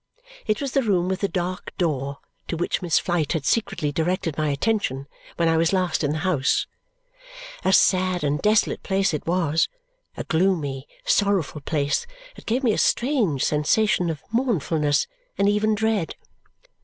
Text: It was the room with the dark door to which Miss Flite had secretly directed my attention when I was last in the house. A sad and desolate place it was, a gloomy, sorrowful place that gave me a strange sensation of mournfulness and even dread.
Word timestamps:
It 0.47 0.59
was 0.59 0.71
the 0.71 0.81
room 0.81 1.07
with 1.09 1.19
the 1.19 1.27
dark 1.27 1.77
door 1.77 2.17
to 2.47 2.57
which 2.57 2.81
Miss 2.81 2.97
Flite 2.97 3.33
had 3.33 3.45
secretly 3.45 3.91
directed 3.91 4.35
my 4.35 4.49
attention 4.49 5.07
when 5.35 5.47
I 5.47 5.57
was 5.57 5.73
last 5.73 6.03
in 6.03 6.09
the 6.11 6.17
house. 6.25 6.65
A 7.63 7.71
sad 7.71 8.23
and 8.23 8.41
desolate 8.41 8.81
place 8.81 9.13
it 9.13 9.27
was, 9.27 9.69
a 10.17 10.23
gloomy, 10.23 10.87
sorrowful 11.05 11.61
place 11.61 12.07
that 12.35 12.47
gave 12.47 12.63
me 12.63 12.73
a 12.73 12.79
strange 12.79 13.45
sensation 13.45 14.09
of 14.09 14.23
mournfulness 14.31 15.05
and 15.37 15.47
even 15.47 15.75
dread. 15.75 16.15